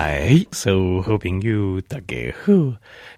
[0.00, 2.52] 哎，所有好朋友大家好，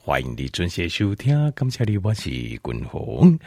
[0.01, 1.33] 欢迎你准时收听。
[1.53, 3.39] 感谢你，我是君鸿。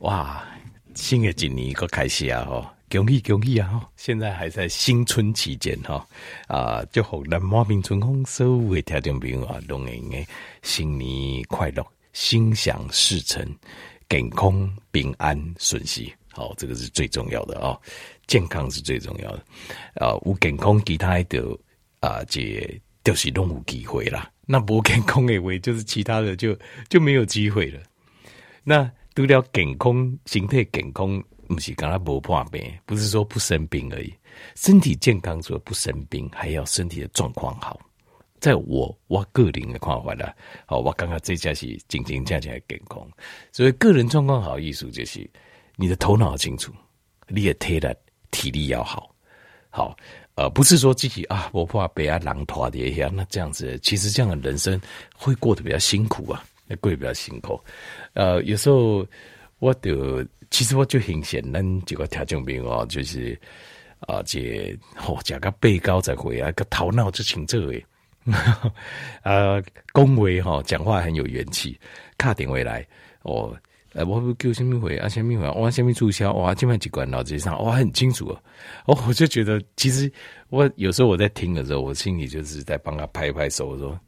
[0.00, 0.46] 哇，
[0.94, 2.44] 新的一年个开始啊！
[2.44, 3.88] 哈，恭喜恭喜啊！
[3.96, 6.06] 现在还在新春期间哈
[6.46, 10.26] 啊，祝福咱满面春风，所有的听众朋友啊，龙年的
[10.60, 11.82] 新年快乐，
[12.12, 13.42] 心想事成，
[14.10, 16.12] 健康平安顺遂。
[16.32, 17.78] 好，这个是最重要的啊！
[18.26, 19.42] 健康是最重要的
[19.94, 20.14] 啊！
[20.16, 21.58] 无健康，其他的
[22.00, 24.30] 啊，这就是都有机会啦。
[24.46, 27.80] 那不健康的话，就是其他的就就没有机会了。
[28.64, 34.14] 那除了健康，身体健康，不是刚才不破病，不是说不生病而已。
[34.54, 37.80] 身体健康除了不生病，还要身体的状况好。
[38.40, 40.32] 在我我个人的看法啦，
[40.64, 43.04] 好，我刚刚这家是真真正正的健康，
[43.50, 45.28] 所以个人状况好，意思就是
[45.74, 46.72] 你的头脑清楚，
[47.26, 47.88] 你也体力
[48.30, 49.12] 体力要好，
[49.70, 49.96] 好，
[50.38, 54.80] 呃，不是说自己啊，我怕被啊狼拖的下，那这样子，其实这样的人生
[55.16, 56.44] 会过得比较辛苦啊，
[56.80, 57.60] 过得比较辛苦。
[58.12, 59.04] 呃，有时候
[59.58, 63.36] 我的其实我就很显，咱几个条件兵哦，就是
[63.98, 67.84] 啊，这哦，这个背高才会啊，个头脑就清澈诶。
[69.24, 69.60] 呃，
[69.92, 71.76] 恭维哈，讲话很有元气，
[72.16, 72.86] 卡点回来
[73.22, 73.52] 哦，
[73.92, 76.32] 呃，我不叫什么会啊，什么会哇，什么促销？
[76.34, 78.28] 哇，这么几关脑子上哇，很清楚
[78.86, 80.10] 哦，我就觉得其实
[80.50, 83.98] 我有时候我在听的时候，我心里就是在帮他拍拍手，我说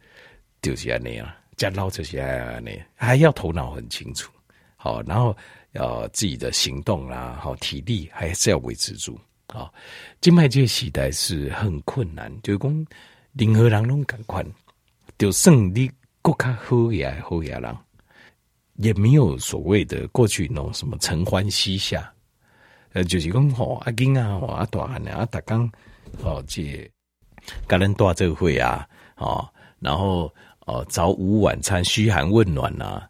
[0.62, 4.30] 就是那样，加捞就是那样，还要头脑很清楚，
[4.76, 5.36] 好，然后
[5.72, 9.72] 呃自己的行动啦，好，体力还是要维持住，好，
[10.20, 12.86] 静脉这个时代是很困难，就是讲。
[13.34, 14.44] 任何人拢赶快，
[15.16, 15.88] 就算你
[16.20, 17.76] 国较好也好也人，
[18.82, 22.12] 也没有所谓的过去那种什么承欢膝下，
[22.92, 25.70] 呃，就是讲吼阿金啊，阿大汉啊，阿达刚，
[26.22, 26.90] 哦，这
[27.66, 28.86] 跟人大这个会啊，
[29.16, 30.32] 哦，然后
[30.66, 33.08] 哦早午晚餐嘘寒问暖呐、啊，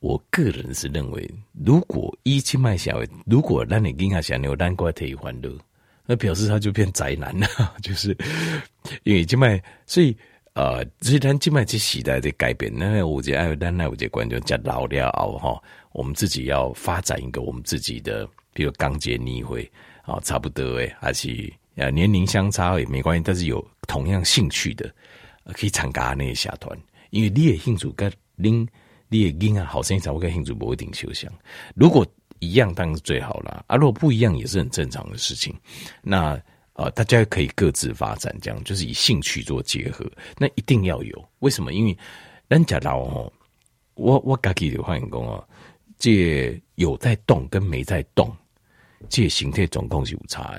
[0.00, 1.30] 我个人是认为，
[1.64, 5.50] 如果一起卖小，如果让你跟他想牛蛋怪可以欢乐。
[6.08, 7.48] 那表示他就变宅男了，
[7.82, 8.16] 就是
[9.02, 10.16] 因为静脉，所以
[10.56, 15.62] 呃，所以咱静脉这时代的改变，那我觉爱咱那我觉观众讲老了后哈，
[15.92, 19.70] 我们自己要发展一个我们自己的，比如刚结你会
[20.06, 24.90] 啊，差不多诶，还是呃年龄相差也没关系，但是有同样兴趣的，
[25.52, 26.74] 可以参加那些社团，
[27.10, 28.66] 因为你也兴趣跟恁
[29.08, 31.30] 你也囡啊，好生才会跟兴趣不一定相像，
[31.74, 32.06] 如果。
[32.40, 35.54] 一样当然是最好了，啊，如果不一样也是很正常的事情。
[36.02, 36.38] 那
[36.76, 40.04] 啊，大家可以各自发展，这样就是以兴趣做结合。
[40.36, 41.72] 那一定要有，为什么？
[41.72, 41.98] 因为
[42.48, 43.32] 人家老哦，
[43.94, 45.42] 我我自己的话讲哦，
[45.98, 48.30] 这有在动跟没在动，
[49.08, 50.54] 这形态总共是有差。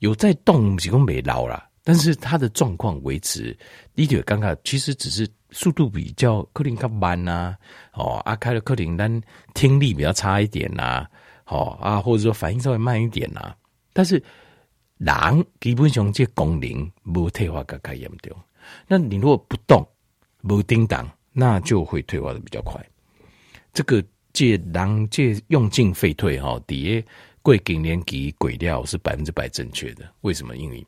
[0.00, 3.56] 有在动，是讲没老啦，但是他的状况维持，
[3.94, 5.26] 你觉得尴尬，其实只是。
[5.52, 7.58] 速度比较可能较慢呐、啊，
[7.94, 9.22] 哦，啊，开了可能咱
[9.54, 11.10] 听力比较差一点呐、啊，
[11.46, 13.56] 哦啊，或者说反应稍微慢一点呐、啊，
[13.94, 14.22] 但是
[14.98, 18.36] 人基本上这功能无退化较严重。
[18.86, 19.86] 那你如果不动，
[20.42, 22.84] 无叮当，那就会退化的比较快。
[23.72, 24.02] 这个
[24.32, 27.06] 借人借用进废退哈，底下
[27.42, 30.10] 贵几年给鬼料是百分之百正确的。
[30.22, 30.56] 为什么？
[30.56, 30.86] 因为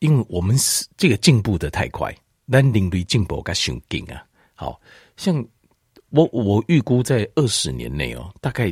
[0.00, 2.14] 因为我们是这个进步的太快。
[2.52, 4.22] 咱人类进步较上紧啊！
[4.54, 4.78] 好
[5.16, 5.42] 像
[6.10, 8.70] 我我预估在二十年内哦，大概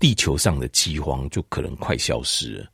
[0.00, 2.70] 地球上的饥荒就可能快消失了，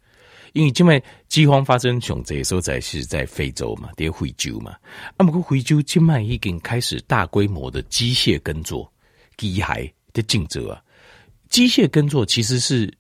[0.53, 4.77] 因为因为饥荒发生熊这所在是在非洲嘛，在非洲嘛，
[5.17, 8.91] 啊，不过非洲今麦已经开始大规模的机械耕作，
[9.37, 10.83] 机械的竞争啊，
[11.49, 12.93] 机械耕作其实是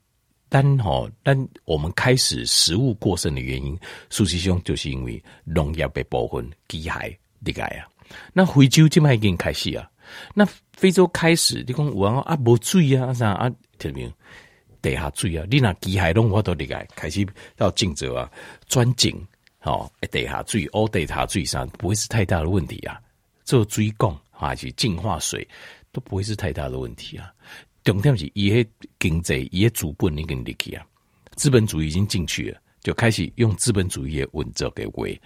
[0.48, 3.78] 单吼，但我们开始食物过剩的原因，
[4.10, 7.16] 事实上就是因为农业被部分机械。
[7.40, 7.86] 理解啊？
[8.32, 9.88] 那非洲这边已经开始啊。
[10.34, 13.48] 那非洲开始，你讲我啊无水啊啥啊？
[13.78, 14.12] 听没有？
[14.80, 15.46] 地下水啊？
[15.50, 17.26] 你那机械拢我都理解，开始
[17.58, 18.30] 要进者啊，
[18.66, 19.14] 钻井
[19.62, 23.00] 哦，地下水哦，地下水上不会是太大的问题啊。
[23.44, 25.46] 做水工还是净化水
[25.92, 27.32] 都不会是太大的问题啊。
[27.84, 30.86] 重点是伊个经济伊个资本已经入去啊，
[31.36, 35.20] 资本主义已经进去了，就开始用资本主义的稳则给为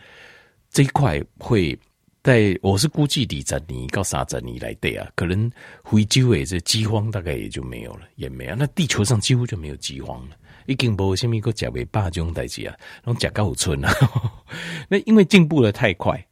[0.70, 1.78] 这一块会。
[2.22, 5.50] 在我是估计二十年到三十年来对啊，可能
[5.84, 8.54] 非洲诶这饥荒大概也就没有了，也没有。
[8.54, 10.36] 那地球上几乎就没有饥荒了，
[10.66, 13.92] 已经无虾米个食袂饱这种代志啊，拢食到有剩啊。
[14.88, 16.24] 那因为进步的太快，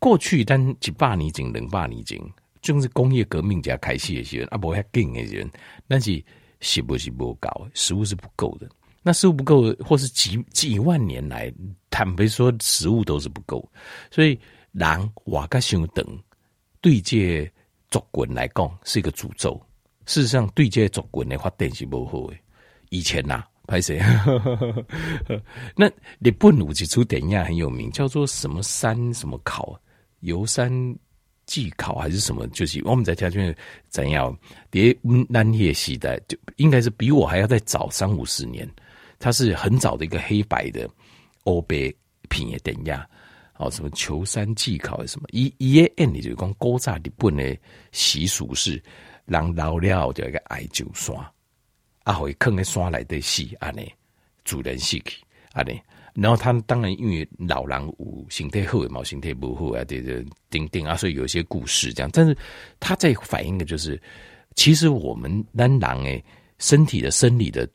[0.00, 2.20] 过去单一百年前、两百年前，
[2.60, 5.48] 正是工业革命才开始的时候，啊，无遐紧的时候，
[5.86, 6.20] 但是
[6.58, 8.68] 食物是不够，食物是不够的。
[9.00, 11.52] 那食物不够，或是几几万年来，
[11.88, 13.70] 坦白说，食物都是不够。
[14.10, 14.36] 所以，
[14.74, 16.04] 人活甲伤长，
[16.80, 17.50] 对这
[17.90, 19.58] 族群来讲是一个诅咒。
[20.04, 22.36] 事实上，对这族群的发展是不好的。
[22.90, 23.98] 以前呐、啊，拍谁？
[25.74, 25.88] 那
[26.18, 29.80] 日本有一出电影很有名，叫做什么山什么考，
[30.20, 30.70] 游山
[31.46, 32.46] 祭考还是什么？
[32.48, 33.56] 就是我们在家就是
[33.88, 34.36] 怎样？
[34.70, 34.94] 叠
[35.28, 38.68] 南叶时代就应该是比我还要再早三五十年。
[39.18, 40.90] 它是很早的一个黑白的
[41.44, 41.94] 欧北
[42.28, 43.00] 片的电影，
[43.64, 47.56] 哦，什么求山祭考什么，一一夜 N 就是讲古早日本的
[47.92, 48.82] 习俗是，
[49.24, 51.16] 人老了就一个爱就山，
[52.02, 53.90] 啊会坑在山来的死，安尼
[54.44, 55.80] 主人死去，安尼，
[56.14, 62.36] 然后他当然因为老人有身体好，嘛身体不好啊，这这顶顶啊，所以有一些故事这样，但是
[62.78, 64.00] 他在反映的就是，
[64.54, 66.24] 其实我们男人诶
[66.58, 67.68] 身体的生理的。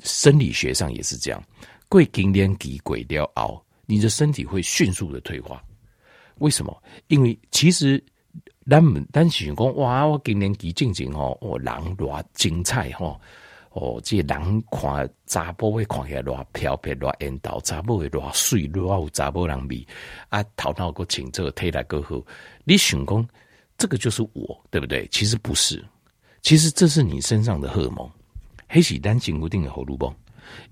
[0.00, 1.42] 生理学上也是这样，
[1.88, 5.62] 过更年期过了后，你的身体会迅速的退化。
[6.38, 6.82] 为什么？
[7.08, 8.02] 因为其实
[8.68, 13.20] 咱们咱想讲哇，我今年几进前吼，哦，人多精彩吼，
[13.70, 19.86] 哦，这人看查甫会看起来多飘飘多缘投，查某会多水多有查甫人味
[20.28, 22.20] 啊，头脑够清澈，体力够好。
[22.64, 23.28] 你想讲
[23.78, 25.06] 这个就是我，对不对？
[25.12, 25.84] 其实不是，
[26.42, 28.10] 其实这是你身上的荷尔蒙。
[28.66, 30.12] 还是咱身固定的荷尔蒙，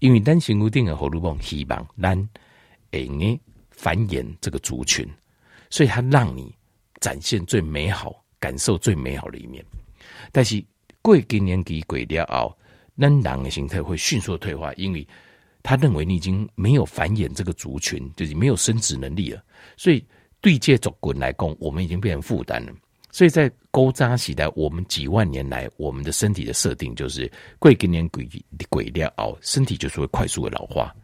[0.00, 2.18] 因为咱身固定的荷尔蒙希望咱
[2.92, 3.40] 诶
[3.70, 5.06] 繁衍这个族群，
[5.68, 6.54] 所以它让你
[7.00, 9.64] 展现最美好、感受最美好的一面。
[10.30, 10.64] 但是
[11.02, 12.56] 过更年给鬼掉后，
[12.94, 15.06] 那狼的形态会迅速退化，因为
[15.62, 19.42] 他认为你已经没有繁衍这个族群，就是没有生殖能力了。
[19.76, 20.04] 所以
[20.40, 22.72] 对这族群来讲，我们已经变成负担了。
[23.10, 28.28] 所以在勾扎时代，我们几万年来，我们的身体的设定就是过更年鬼
[28.68, 30.94] 鬼掉哦，身体就是会快速的老化。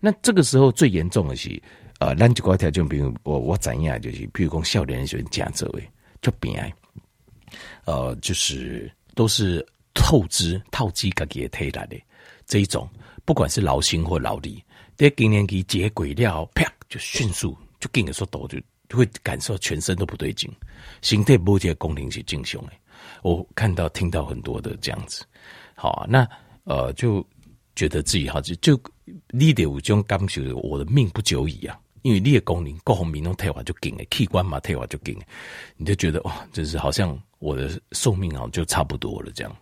[0.00, 1.60] 那这个时候最严重的是，
[1.98, 5.90] 呃，咱就个条件，比如我我怎样，就是比如讲少年的时候加这位
[6.20, 6.72] 就变，
[7.84, 9.64] 呃，就是都是
[9.94, 11.88] 透支透支自己的体力的
[12.46, 12.88] 这一种，
[13.24, 14.62] 不管是劳心或劳力，
[14.96, 18.58] 在更年期结过了，啪就迅速就跟你说抖就。
[18.88, 20.50] 就会感受全身都不对劲，
[21.02, 22.72] 心态不这个功能是正常的。
[23.20, 25.26] 我看到听到很多的这样子，
[25.74, 26.26] 好啊，那
[26.64, 27.22] 呃就
[27.78, 28.80] 觉得自己好就就
[29.30, 35.22] 你得有这种感受，我的命不久矣啊，因为你的功能各方面都退化就紧了，器官嘛退化就紧了，
[35.76, 39.56] 你就觉得哇，就是好像我的寿命啊就差不多了这样。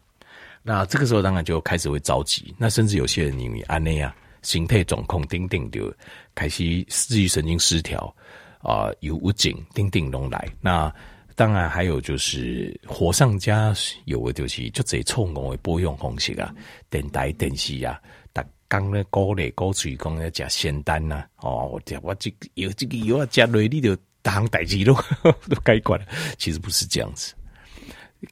[0.62, 5.92] 那这个时候当然就开始会着急，那甚至有些人因为安内啊，心态状况顶顶就
[6.34, 8.14] 开始自律神经失调。
[8.62, 10.92] 啊，有无景叮叮龙来，那
[11.36, 13.72] 当然还有就是火上加
[14.06, 16.52] 油的就是就这冲我的播用方式啊，
[16.90, 18.00] 电台电视啊，
[18.32, 26.06] 打刚咧高咧高嘴讲要加仙丹呐，哦，我我这个有这个药啊加落你就大行大吉咯，都该管了。
[26.38, 27.34] 其实不是这样子，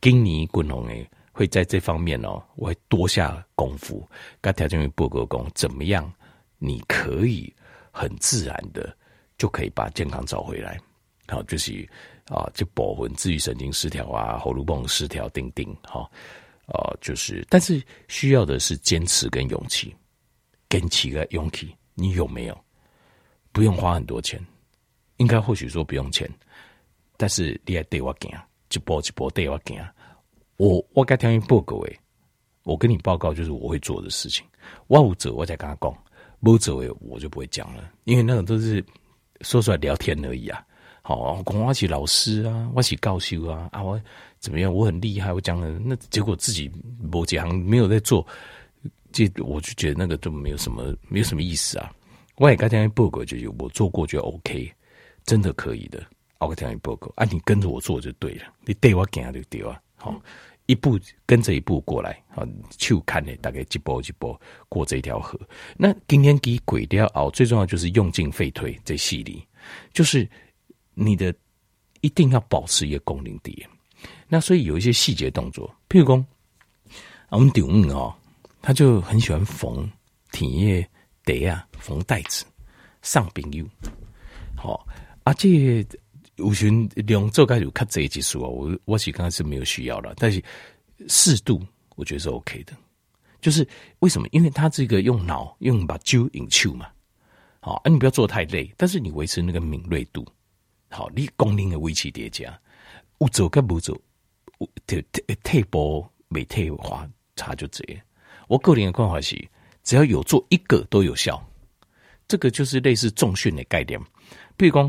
[0.01, 4.09] 今年滚红诶会在这方面哦，我会多下功夫，
[4.41, 6.11] 跟条件员报告讲怎么样，
[6.59, 7.53] 你可以
[7.93, 8.97] 很自然的。
[9.37, 10.79] 就可以把健康找回来，
[11.27, 11.87] 好，就是
[12.27, 16.09] 啊，就保护自愈神经失调啊，喉咙泵失调，定定，哈，
[16.67, 19.95] 啊，就是，但是需要的是坚持跟勇气，
[20.71, 22.65] 坚持跟勇气，你有没有？
[23.53, 24.45] 不用花很多钱，
[25.19, 26.29] 应该或许说不用钱，
[27.17, 28.33] 但是你要对我讲，
[28.73, 29.77] 一步一步对我讲，
[30.57, 32.01] 我我该听你报告诶，
[32.63, 34.47] 我跟你报告就是我会做的事情，
[34.87, 36.05] 我有做我才跟他讲，
[36.41, 38.85] 没做诶我就不会讲了，因为那种都是。
[39.41, 40.65] 说出来聊天而已啊，
[41.07, 44.01] 好，讲我是老师啊，我是教授啊，啊，我
[44.39, 44.73] 怎么样？
[44.73, 48.27] 我很厉害，我讲了，那结果自己某几行没有在做，
[49.13, 51.93] 这我就觉得那个都没有什么，没有什么意思啊。
[52.37, 54.73] 我也刚才报告就是，我做过就 OK，
[55.27, 56.03] 真的可以的。
[56.39, 60.19] 我刚才报告啊，你跟着我做就对了，你对我讲就对啊，好，
[60.65, 64.35] 一步跟着一步过来，好，去看呢，大概一步一步
[64.71, 65.39] 过这条河。
[65.77, 69.37] 那今天给鬼掉熬，最重要就是用进废退这系列，
[69.93, 70.27] 就是
[70.95, 71.35] 你的
[72.01, 73.69] 一定要保持一个功能点。
[74.29, 76.27] 那所以有一些细节动作，譬如说，
[77.31, 78.15] 我们顶五哦，
[78.63, 79.91] 他就很喜欢缝
[80.33, 80.89] 体液
[81.25, 82.45] 带啊，缝袋子
[83.03, 83.67] 上朋友，
[84.57, 84.87] 好，
[85.25, 85.87] 而且。
[86.37, 90.43] 有群两做开始看这一技术啊，我我其实刚开始没有需要了，但是
[91.07, 92.73] 适度我觉得是 OK 的。
[93.41, 93.65] 就是
[94.01, 94.27] 为什么？
[94.33, 96.89] 因为它这个用脑用把揪引球嘛，
[97.61, 100.27] 好啊，你不要做太累，但是你维持那个敏锐度，
[100.95, 102.57] 好，你功能的维持叠加，
[103.19, 104.01] 有做跟不做，
[104.87, 107.85] 退退退步没退化差就这。
[108.47, 109.37] 我个人的看法是，
[109.83, 111.45] 只要有做一个都有效。
[112.29, 114.01] 这个就是类似重训的概念，
[114.57, 114.87] 比如讲，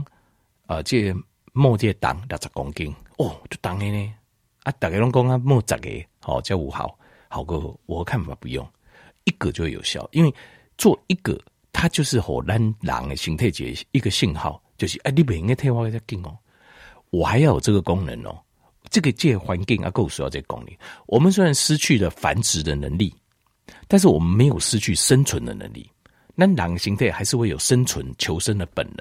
[0.67, 1.11] 啊、呃，这
[1.53, 4.13] 莫这重六十公斤哦，就重的呢。
[4.61, 5.89] 啊，大家拢讲啊，莫十个，
[6.21, 8.63] 好叫五好，好过我看法不用
[9.23, 10.31] 一个就有效，因为
[10.77, 11.35] 做一个，
[11.73, 16.37] 它就是和咱人的形态节一个信号，就是哎，你不应该退化再紧哦，
[17.09, 18.37] 我还要有这个功能哦，
[18.89, 20.75] 这个借环境啊够需要这个功能。
[21.05, 23.13] 我们虽然失去了繁殖的能力，
[23.87, 25.89] 但是我们没有失去生存的能力。
[26.37, 28.97] 那狼形态还是会有生存求生的本能，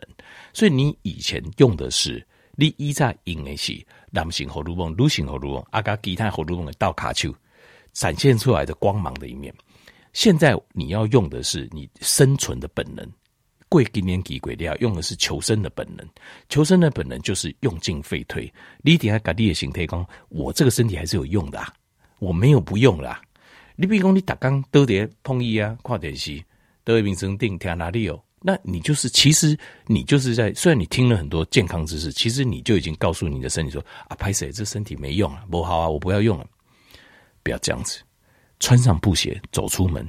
[0.52, 7.34] 所以你以前用的是你依在用的是狼性荷尔蒙、女性荷尔蒙、阿加其他荷尔蒙的倒卡丘
[7.92, 9.52] 展现出来的光芒的一面。
[10.12, 13.04] 现在你要用的是你生存的本能，
[13.74, 16.08] 贵给年给贵，你要用的是求生的本能。
[16.48, 18.52] 求生的本能就是用尽废退。
[18.82, 21.74] 你底下搞你的形态讲，我这个身体还是有用的，啊，
[22.20, 23.20] 我没有不用啦。
[23.74, 26.40] 你比如讲你打刚都得碰一啊，看电视。
[26.84, 28.22] 得名声定听哪里有？
[28.40, 36.46] 那你就是，其实你就是在，虽然你听了很多健康知识，其实你就已经告诉你的身体说啊，拍谁这身体没用啊，不好啊，我不要用了，
[37.42, 38.00] 不要这样子，
[38.60, 40.08] 穿上布鞋走出门，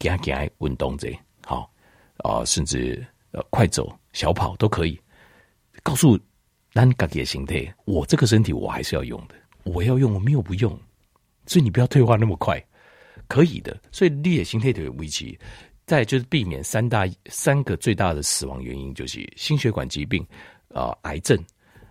[0.00, 1.72] 行行运动这好
[2.24, 4.98] 啊，甚至呃快走小跑都可以，
[5.82, 6.18] 告诉
[6.72, 10.72] 咱自己的形态，我这个身体我还是要用的，我要用，我没有不用，
[11.46, 12.58] 所以你不要退化那么快，
[13.28, 15.38] 可以的，所以你的形态的维持。
[15.86, 20.26] 再就是避免三大三个最大的死亡原因，就是心血管疾病、
[20.70, 21.38] 啊、癌症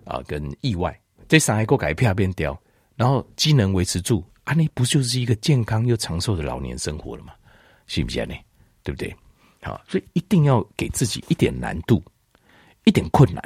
[0.04, 1.00] 啊、跟意外。
[1.28, 2.60] 这三个改变变掉，
[2.96, 7.34] 然后机能维持住，啊，那不就是一个健康又长寿的老年生活了吗？
[7.86, 8.34] 信不信呢？
[8.82, 9.16] 对不对？
[9.64, 12.04] 好，所以一定要给自己一点难度，
[12.84, 13.42] 一点困难。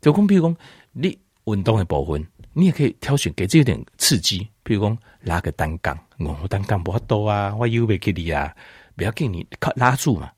[0.00, 0.56] 就讲，比如讲，
[0.92, 8.54] 你运动的部分，你也可以挑选给自己一点刺激，比如讲拉个单杠，我单杠不多啊，我又没给你啊。
[8.94, 10.30] 不要给你靠拉住嘛，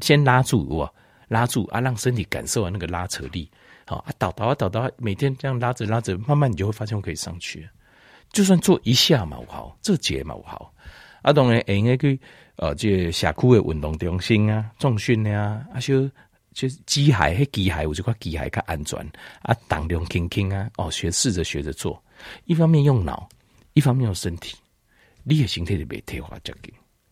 [0.00, 0.94] 先拉住我，
[1.28, 3.48] 拉住啊，让身体感受啊那个拉扯力，
[3.86, 7.68] 好啊，倒倒啊倒倒，每天这样拉着拉着，慢慢你就会发现我可以上去。
[8.32, 10.74] 就算做一下嘛，我好，这节嘛我好。
[11.22, 12.18] 啊，当然，应该去
[12.60, 16.06] 呃，这下库的运动中心啊，重训啊，啊，就
[16.52, 19.00] 就机械，迄机械，我就块机械较安全
[19.40, 22.00] 啊，当量轻轻啊，哦，学试着学着做，
[22.44, 23.26] 一方面用脑，
[23.72, 24.58] 一方面用身体，
[25.24, 26.70] 你的身体就袂退化这个。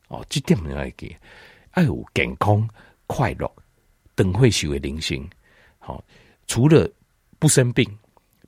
[0.08, 1.16] 哦，这点你要给，
[1.70, 2.68] 爱有健康、
[3.06, 3.50] 快乐、
[4.14, 5.26] 等会许为灵性。
[5.78, 6.04] 好，
[6.46, 6.86] 除了
[7.38, 7.90] 不生病，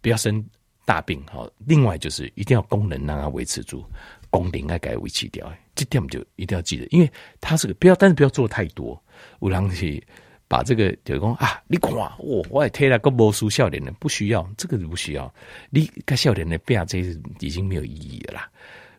[0.02, 0.44] 不要生
[0.84, 1.22] 大病。
[1.32, 3.82] 好，另外就是一定要功能让它维持住，
[4.30, 5.52] 功能该该维持掉。
[5.74, 7.10] 这点就一定要记得，因为
[7.40, 9.00] 它是个不要，但是不要做太多。
[9.40, 10.02] 有人去
[10.48, 15.32] 把这个就是讲啊，你看我我也贴了个魔术笑脸的，不需要这个不需要。
[15.68, 16.98] 你个笑脸的变这
[17.40, 18.50] 已经没有意义了啦。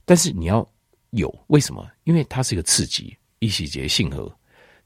[0.05, 0.67] 但是你要。
[1.11, 1.85] 有为什么？
[2.05, 4.33] 因为它是一个刺激，一细节信号，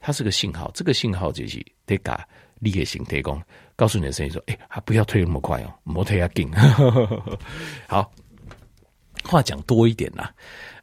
[0.00, 0.68] 它是个信号。
[0.74, 2.12] 这个信号就是得给
[2.58, 3.40] 立业型提供，
[3.76, 6.50] 告诉你的声音说：“哎、欸，还不要推那么快哦，莫推要紧。”
[7.86, 8.12] 好，
[9.26, 10.32] 话讲多一点啦。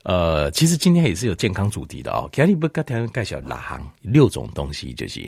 [0.03, 2.29] 呃，其实今天也是有健康主题的哦。
[2.33, 5.21] 今天不跟大家介绍哪行六种东西，就是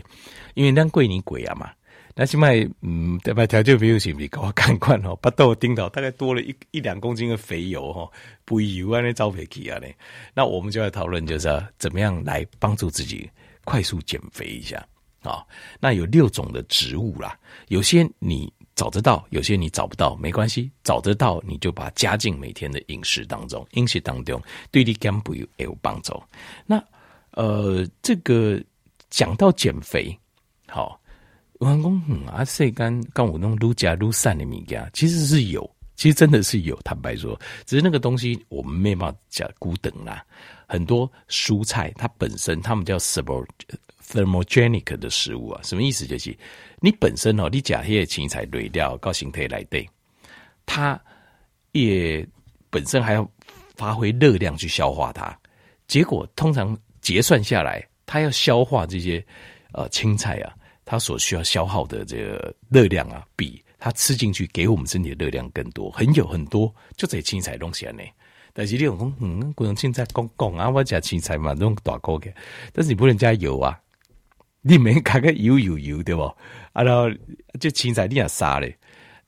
[0.54, 1.72] 因为咱贵你贵啊嘛。
[2.18, 3.46] 那现在，嗯，对吧？
[3.46, 4.30] 条件没有行不行？
[4.30, 8.10] 给我看看哦，把豆丁到大概多了一一两公斤的肥油哈，
[8.46, 9.94] 不油啊那招肥气啊嘞。
[10.34, 13.30] 那我们就来讨论，就是要怎么样来帮助自己
[13.66, 14.78] 快速减肥一下
[15.24, 15.44] 啊？
[15.80, 26.22] 那有六种的植物啦，有些你找得到，有些你找不到，没关系，找得到你就把它加进每天的饮食当中，饮食当中对你减肥也有帮助。
[26.66, 26.84] 那
[27.32, 28.62] 呃，这个
[29.10, 30.18] 讲到减肥，
[30.68, 31.00] 好。
[31.58, 36.76] 我讲，嗯啊，世间跟我弄撸加撸散的物件，其实是有，其实真的是有。
[36.84, 40.22] 坦白说，只是那个东西我们没办法加古等啦。
[40.68, 43.00] 很多蔬菜它本身，它们叫
[44.10, 46.06] thermogenic 的食物啊，什么意思？
[46.06, 46.38] 就是
[46.80, 49.88] 你本身哦，你加些青菜滤掉，高形态来对，
[50.66, 51.00] 它
[51.72, 52.26] 也
[52.70, 53.30] 本身还要
[53.76, 55.38] 发挥热量去消化它。
[55.88, 59.26] 结果通常结算下来，它要消化这些
[59.72, 60.56] 呃青菜啊。
[60.88, 68.04] 它所需要消耗的这个热量啊，比它吃进去给我们身体的热量更多，很有很多，就这些青菜东西呢。
[68.54, 72.32] 但是你讲，嗯，不能青菜讲讲啊，我加青菜嘛，都大锅的，
[72.72, 73.82] 但是你不能加油啊，
[74.68, 76.24] 你没加个油油油对不？
[76.74, 77.08] 啊，然后
[77.60, 78.76] 就青菜你也杀嘞，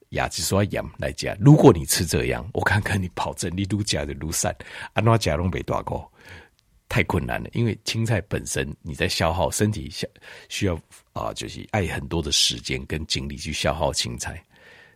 [0.10, 1.38] 牙齿刷盐来加。
[1.40, 4.52] 如果你吃这样，我看看你保证你愈加的愈散，
[4.94, 6.12] 啊，那加拢袂大过。
[6.90, 10.08] 太困难了，因为青菜本身你在消耗身体需
[10.50, 10.74] 需要
[11.14, 14.44] 啊，就是爱很多的时间跟精力去消耗青菜。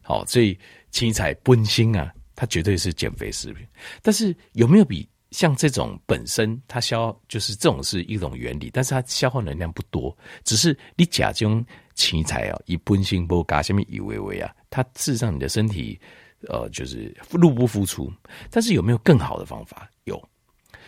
[0.01, 0.57] 好，所以
[0.89, 3.63] 青菜本身啊，它绝对是减肥食品。
[4.01, 15.99] 但是有没有比像这种本身它消就是这种是一种原理，但是它消耗能量不多，只是你假中青菜啊，一般性不加什么以为为啊，它事实上你的身体
[16.49, 18.11] 呃就是入不敷出。
[18.49, 19.89] 但是有没有更好的方法？
[20.03, 20.21] 有，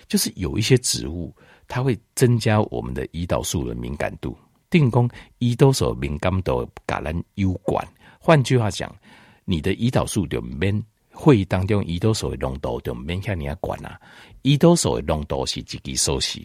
[0.07, 1.33] 就是有一些植物
[1.67, 4.37] 它会增加我们的胰岛素的敏感度，
[4.69, 5.09] 定功
[5.39, 7.87] 胰岛素敏感度橄榄油管。
[8.19, 8.93] 换句话讲，
[9.45, 10.83] 你的胰岛素就免。
[11.13, 13.99] 会议当中，胰岛素的浓度就免遐尔管啦。
[14.41, 16.41] 胰岛素的浓度是自己收拾，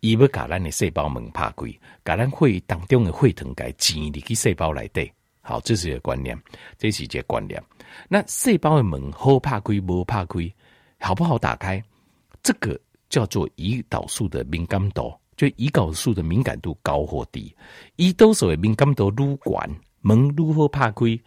[0.00, 1.66] 伊要把咱的细胞门拍开，
[2.04, 5.10] 把咱会议当中的血糖给挤入去细胞内底。
[5.40, 6.40] 好，这是一个观念，
[6.78, 7.60] 这是一个观念。
[8.08, 10.54] 那细胞的门好拍开，无拍开，
[11.00, 11.82] 好不好打开？
[12.44, 17.52] 这个叫做胰岛素的敏感度，就胰岛素的敏感度高或低。
[17.96, 21.18] 胰岛素的敏感度愈悬，门愈好拍开。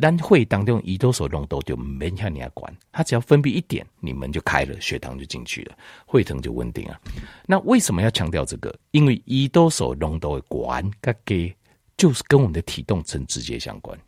[0.00, 5.76] 但会当中胰岛素浓度就没像你要管，它只要分泌一点，你门就开了，血糖就进去了，
[6.12, 7.00] 血糖就稳定了。
[7.46, 8.72] 那为什么要强调这个？
[8.92, 11.52] 因为胰岛素浓度的管，它给
[11.96, 13.98] 就是跟我们的体重成直接相关。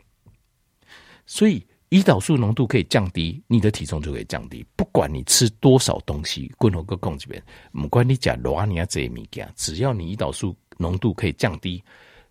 [1.26, 4.64] 所以胰岛素浓度可以降低，你的体重就可以降低。
[4.76, 7.42] 不管你吃多少东西，滚头个供这边，
[7.73, 11.82] 不管你讲罗尼亚这些物件，只要你胰岛素浓度可以降低，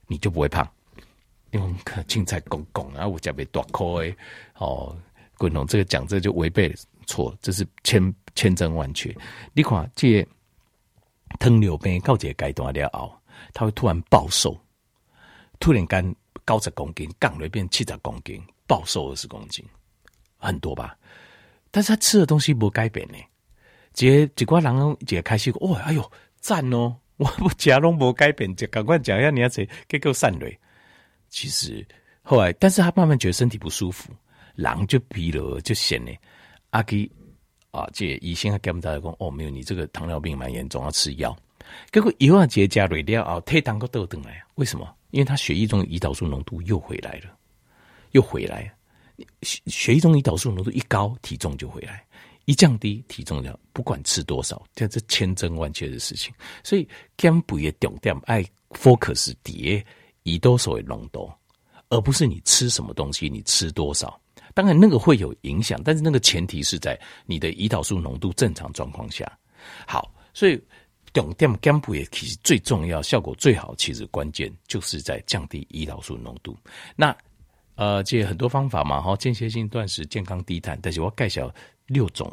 [0.07, 0.65] 你就不会胖。
[1.51, 3.83] 因为青菜公公啊，我加被断开
[4.55, 4.95] 哦，
[5.37, 6.75] 滚龙这个讲这就违背了
[7.07, 9.15] 错，这是千千真万确。
[9.53, 10.27] 你看，这
[11.39, 13.11] 糖尿病到这个阶段了后，
[13.53, 14.59] 他会突然暴瘦，
[15.59, 16.15] 突然间
[16.45, 19.65] 九十公斤，降了变七十公斤，暴瘦二十公斤，
[20.37, 20.97] 很多吧？
[21.71, 23.17] 但是他吃的东西不改变呢。
[23.93, 30.47] 这几挂人一个开始哦，哎呦赞哦，我不吃拢没改变，就赶快讲一下你要吃，结果散了。
[31.29, 31.85] 其实
[32.21, 34.11] 后来，但是他慢慢觉得身体不舒服，
[34.55, 36.11] 狼就疲劳就闲呢。
[36.71, 37.09] 阿基
[37.71, 41.35] 啊，这医生还给我们大家讲，哦，没有，你这个糖尿病蛮严重，要吃药。
[41.91, 44.95] 结果一万节加瑞料啊，退糖个豆等来，为什么？
[45.11, 47.35] 因为他血液中胰岛素浓度又回来了，
[48.11, 48.71] 又回来。
[49.41, 51.93] 血血液中胰岛素浓度一高，体重就回来；
[52.45, 56.33] 一降低，体重就不管吃多少，这是千真万确的事情。
[56.63, 59.85] 所以减肥的重点爱 focus 叠。
[60.23, 61.31] 胰岛素的浓度，
[61.89, 64.19] 而不是你吃什么东西，你吃多少。
[64.53, 69.31] 当然那个会有影响，但是那个前提是在你的胰岛素浓度正常状况下。
[69.85, 70.61] 好，所以
[71.13, 76.57] 重点减肥其实最重要、效果最好，其实关键就是在降低胰岛素浓度。
[76.95, 77.15] 那
[77.75, 81.49] 呃，这很多方法嘛，哈，间歇性断食、健康低碳，但是我介绍
[81.87, 82.29] 六种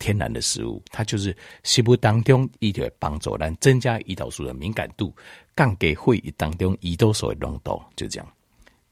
[0.00, 5.14] 天然的食物，它就是食物当中一点帮助，来增加胰岛素的敏感度。
[5.54, 8.26] 降低会议当中胰岛素的浓度，就这样。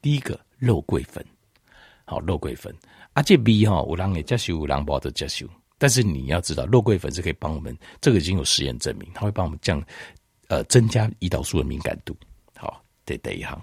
[0.03, 1.25] 第一个肉桂粉，
[2.05, 2.73] 好肉桂粉，
[3.13, 5.47] 啊这味哈，有人会接受，有人不得接受。
[5.79, 9.83] 但是你要知道，肉桂粉是可以帮我们，这个已经有实验证明，它会帮我们降，
[10.47, 12.15] 呃，增加胰岛素的敏感度。
[12.55, 13.59] 好，这第一行，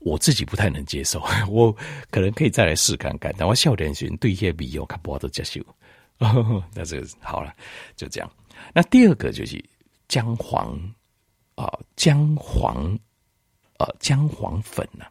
[0.00, 1.70] 我自己不太能接受， 我
[2.10, 3.32] 可能可以再来试看看。
[3.38, 5.60] 但我少年时对一些味我可不得接受。
[6.74, 7.52] 那这个好了，
[7.96, 8.30] 就这样。
[8.72, 9.64] 那第二个就是
[10.08, 10.78] 姜黄。
[11.56, 12.98] 啊，姜黄，
[13.76, 15.10] 啊，姜黄粉呢、啊？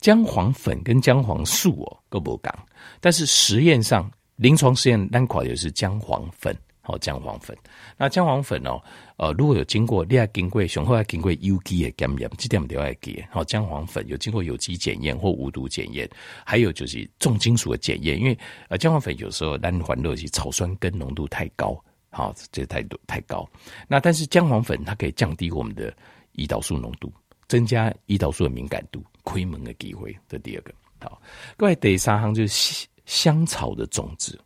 [0.00, 2.52] 姜黄粉跟姜黄素哦，都不讲。
[3.00, 6.52] 但是实验上，临床实验单款也是姜黄粉，
[6.86, 7.56] 好、哦，姜黄粉。
[7.96, 8.78] 那姜黄粉哦，
[9.16, 13.24] 呃，如果有经过，你要经过，雄厚要经过有机的检验，这点都要记。
[13.30, 16.06] 好，姜黄粉有经过有机检验或无毒检验，
[16.44, 21.82] 还有就是重金属的检验，因为呃，姜黄粉有时候单环热是草酸根浓度太高。
[22.10, 23.48] 好，这太多太高。
[23.88, 25.92] 那但是姜黄粉它可以降低我们的
[26.34, 27.12] 胰岛素浓度，
[27.48, 30.14] 增加胰岛素的敏感度，开门的机会。
[30.28, 30.72] 这第二个。
[31.00, 31.20] 好，
[31.56, 34.38] 各位第三行就是香草的种子，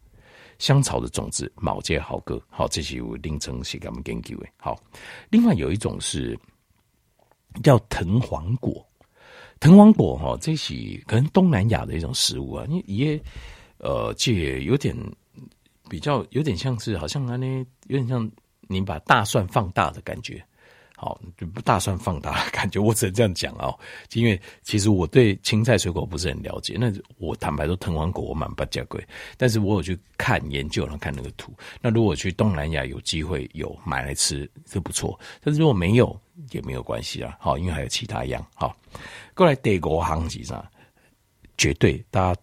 [0.58, 2.40] 香草的种子，毛节好歌。
[2.48, 4.46] 好，这些我另称是给我们研究的。
[4.58, 4.78] 好，
[5.30, 6.38] 另外有一种是
[7.62, 8.86] 叫藤黄果，
[9.60, 10.74] 藤黄果哈，这是
[11.06, 13.22] 可能东南亚的一种食物啊，因为也
[13.78, 14.96] 呃，这有点。
[15.90, 18.30] 比较有点像是，好像那有点像
[18.68, 20.44] 你把大蒜放大的感觉，
[21.00, 23.78] 好，就大算放大感觉，我只能这样讲哦。
[24.14, 29.06] 因为其实我对青菜水果不是很了解，那我坦白说，藤黄果我蛮不加贵，
[29.36, 31.52] 但是我有去看研究，然后看那个图。
[31.80, 35.18] 那如果去东南亚有机会有买来吃，是不错。
[35.40, 38.44] 但是如果没有也没有关系啊，好，因为还有其他样。
[38.56, 38.76] 好，
[39.34, 40.68] 过来德国行是啥？
[41.56, 42.40] 绝对大家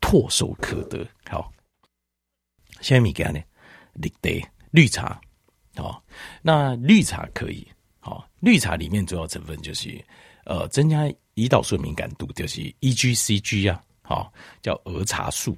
[0.00, 1.06] 唾手可得。
[1.30, 1.48] 好。
[2.80, 3.40] 下面给他呢，
[3.94, 5.20] 绿茶，绿茶，
[5.76, 6.02] 哦，
[6.42, 7.66] 那绿茶可以，
[8.04, 9.98] 好，绿茶里面主要成分就是，
[10.44, 11.04] 呃，增加
[11.36, 15.56] 胰岛素敏感度，就是 EGCG 啊，好，叫儿茶素。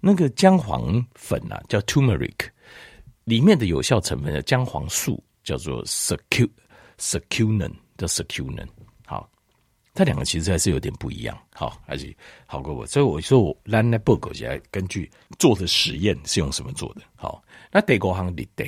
[0.00, 2.48] 那个姜黄粉啊，叫 turmeric，
[3.24, 6.48] 里面的有效成分的姜黄素叫做 secu
[6.96, 8.66] secunen 的 secunen。
[9.04, 9.28] 好，
[9.92, 11.38] 它两个其实还是有点不一样。
[11.52, 17.02] 好，还是好过我，所以我说我来来报告一下，根据做的实验是用什么做的。
[17.16, 18.64] 好，那德国行绿茶，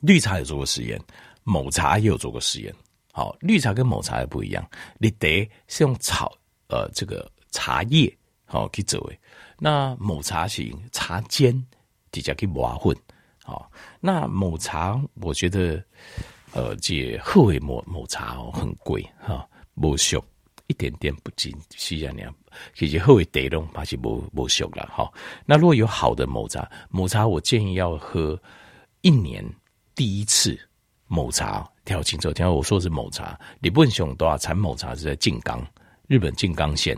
[0.00, 1.00] 绿茶有做过实验，
[1.46, 2.74] 某茶也有做过实验。
[3.12, 5.26] 好，绿茶跟某茶也不一样，绿茶
[5.68, 6.36] 是用草
[6.68, 8.12] 呃这个茶叶
[8.44, 9.16] 好去做的，
[9.58, 11.54] 那某茶型茶尖
[12.10, 12.94] 直接去磨混。
[13.44, 15.82] 好，那某茶我觉得
[16.52, 20.22] 呃这后尾某某茶哦很贵哈，不俗。
[20.68, 22.34] 一点点不进，是这样，
[22.74, 25.08] 其实后尾得拢还是无无熟了哈。
[25.44, 28.36] 那如果有好的抹茶，抹茶我建议要喝
[29.02, 29.44] 一年
[29.94, 30.58] 第一次
[31.06, 32.32] 某茶，调清楚。
[32.32, 35.64] 听我说是某茶，你不想多少产某茶是在静冈，
[36.06, 36.96] 日本静冈县，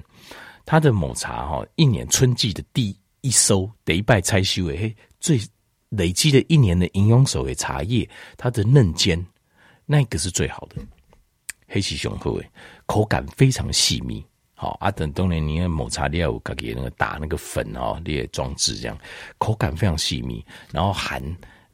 [0.64, 5.40] 它的某茶哈，一年春季的第一收得一拜拆修诶，最
[5.90, 9.24] 累积的一年的营养素的茶叶，它的嫩尖，
[9.86, 10.76] 那个是最好的。
[11.66, 12.50] 黑漆雄厚诶，
[12.86, 14.24] 口感非常细腻。
[14.54, 18.98] 好啊，等冬年你的抹茶料给那个打那个粉哦，那些装置这样，
[19.38, 21.22] 口感非常细腻，然后含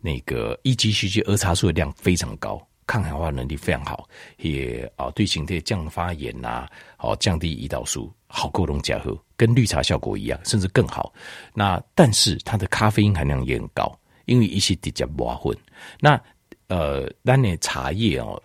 [0.05, 11.11] 那个一级须知儿茶素的量非常高，抗氧化能力非常好，也啊对身体降发炎呐、啊，好降低胰岛素，好沟通加喝，跟绿茶效果一样，甚至更好。
[11.55, 13.91] 那但是它的咖啡因含量也很高，
[14.27, 15.57] 因为一些直接磨混。
[15.99, 16.21] 那
[16.69, 18.41] 呃，那你茶叶哦。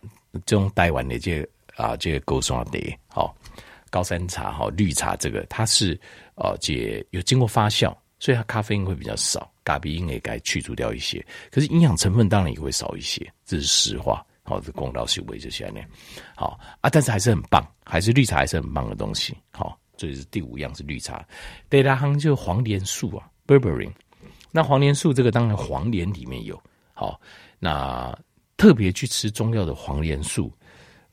[0.45, 3.35] 这种台湾的这个啊，这个高山茶，好
[3.89, 5.99] 高山茶，好绿茶，这个它是
[6.35, 14.25] 呃，这有经过发酵，所以它咖啡因会比较少，大鼻音也该去除掉一些，可是营养成分当然也会少一些，这是实话。
[14.41, 15.79] 好，这公道是为这些呢，
[16.35, 19.37] 好啊，但是还是很棒，还是绿茶还是很棒的东西。
[19.51, 21.23] 好，这是第五样是绿茶，
[21.69, 23.93] 第六行就是黄连素啊 b e r b e r i n。
[24.49, 26.59] 那黄连素这个当然黄连里面有，
[26.93, 27.21] 好
[27.59, 28.17] 那。
[28.59, 30.51] 特别去吃中药的黄连素，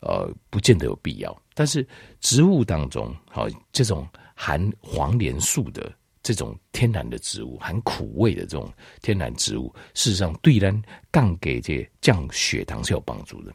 [0.01, 1.33] 呃，不见得有必要。
[1.53, 1.87] 但是
[2.19, 5.89] 植物当中，好这种含黄连素的
[6.33, 8.69] 这种天然的植物，含苦味的这种
[9.01, 13.53] 天然植物，事实上对人降给这降血糖是有帮助的。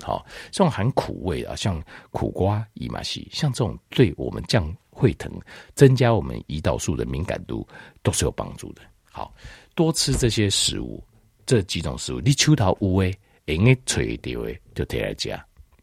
[0.00, 5.30] 好，这种含苦味啊，像苦瓜、伊玛西，像这种对我们降会疼、
[5.74, 7.66] 增加我们胰岛素的敏感度
[8.02, 8.80] 都是有帮助的。
[9.12, 9.34] 好，
[9.74, 11.04] 多吃这些食物，
[11.44, 13.14] 这几种食物，你秋桃乌威。
[13.46, 15.36] 应该垂掉诶，就提来加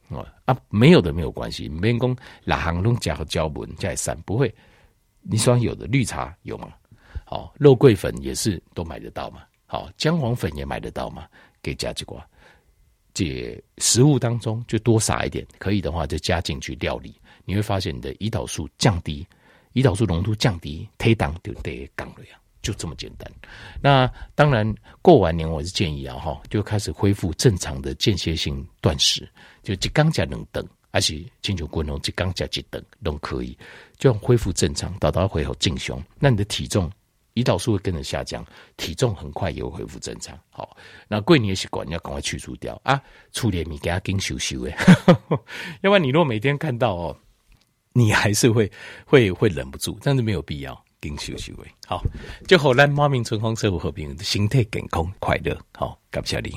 [0.07, 1.69] 哦啊，没有的没有关系。
[1.69, 4.51] 别人讲哪行拢加个胶本加散不会。
[5.21, 6.73] 你说有的绿茶有吗？
[7.25, 9.43] 好，肉桂粉也是都买得到嘛。
[9.65, 11.27] 好，姜黄粉也买得到嘛。
[11.63, 12.27] 给加几瓜，
[13.13, 17.13] 这食物当中就多撒一点，可以的话就加进去料理，
[17.45, 19.27] 你会发现你的胰岛素降低，
[19.73, 22.39] 胰岛素浓度降低，推档就得降了呀。
[22.63, 23.31] 就这么简单。
[23.79, 29.31] 那当然，过完年我是建议啊，哈，就开始恢复正常的间歇性断食，
[29.61, 33.57] 就一缸加能等，而且清酒滚龙一刚加几等都可以，
[33.97, 36.01] 就恢复正常，到到回后进胸。
[36.19, 36.91] 那你的体重、
[37.33, 38.45] 胰岛素会跟着下降，
[38.77, 40.37] 体重很快也会恢复正常。
[40.49, 40.77] 好，
[41.07, 43.01] 那过年的习惯要赶快去除掉啊，
[43.31, 44.75] 初年你给他跟修修诶，
[45.81, 47.17] 要不然你如果每天看到哦，
[47.93, 48.71] 你还是会
[49.05, 50.79] 会会忍不住，但是没有必要。
[51.03, 51.99] 跟休息位好，
[52.47, 56.55] 就好，咱马明春风社会和平，身体健康快乐，好，感谢你。